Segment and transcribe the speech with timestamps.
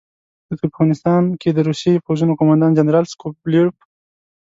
[0.47, 3.77] د ترکمنستان کې د روسي پوځونو قوماندان جنرال سکو بیلوف.